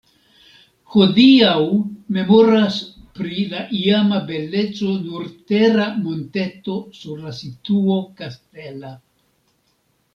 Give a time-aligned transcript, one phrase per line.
[0.93, 1.57] Hodiaŭ
[2.17, 2.79] memoras
[3.19, 8.97] pri la iama beleco nur tera monteto sur la situo kastela.